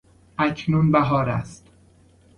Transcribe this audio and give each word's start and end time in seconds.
اکنون 0.37 0.91
بهار 0.91 1.29
است. 1.29 1.67